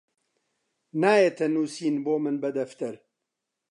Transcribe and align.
نایەتە 1.01 1.45
نووسین 1.53 1.95
بۆ 2.05 2.13
من 2.23 2.35
بە 2.41 2.49
دەفتەر 2.57 2.95